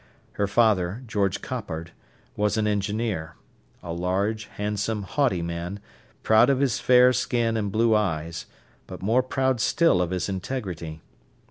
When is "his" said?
6.59-6.79, 10.09-10.27